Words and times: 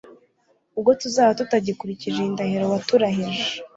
ubwo 0.77 0.91
tuzaba 1.01 1.31
tutagikurikije 1.39 2.17
iyi 2.21 2.33
ndahiro 2.33 2.65
waturahije 2.73 3.41